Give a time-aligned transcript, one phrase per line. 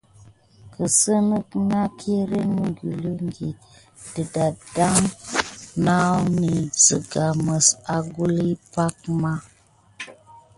[0.73, 1.37] Kesine
[1.69, 3.51] nà kirine mukulikine
[4.13, 4.87] de dade
[5.83, 6.47] nayany
[6.83, 9.33] sika mis angula pan ama.